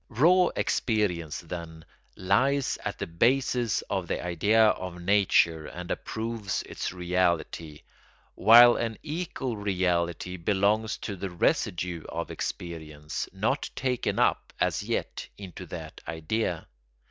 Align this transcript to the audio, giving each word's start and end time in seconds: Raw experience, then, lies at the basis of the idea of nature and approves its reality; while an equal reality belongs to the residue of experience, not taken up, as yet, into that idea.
Raw 0.09 0.47
experience, 0.55 1.41
then, 1.41 1.85
lies 2.15 2.75
at 2.83 2.97
the 2.97 3.05
basis 3.05 3.83
of 3.83 4.07
the 4.07 4.25
idea 4.25 4.69
of 4.69 4.99
nature 4.99 5.67
and 5.67 5.91
approves 5.91 6.63
its 6.63 6.91
reality; 6.91 7.83
while 8.33 8.77
an 8.77 8.97
equal 9.03 9.57
reality 9.57 10.37
belongs 10.37 10.97
to 10.97 11.15
the 11.15 11.29
residue 11.29 12.03
of 12.09 12.31
experience, 12.31 13.29
not 13.31 13.69
taken 13.75 14.17
up, 14.17 14.51
as 14.59 14.81
yet, 14.81 15.27
into 15.37 15.67
that 15.67 16.01
idea. 16.07 16.67